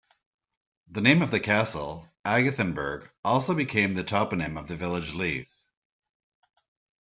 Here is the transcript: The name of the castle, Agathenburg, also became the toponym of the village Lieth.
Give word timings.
The 0.89 1.01
name 1.01 1.21
of 1.21 1.29
the 1.29 1.39
castle, 1.39 2.09
Agathenburg, 2.25 3.07
also 3.23 3.53
became 3.53 3.93
the 3.93 4.03
toponym 4.03 4.57
of 4.57 4.67
the 4.67 4.75
village 4.75 5.13
Lieth. 5.13 5.67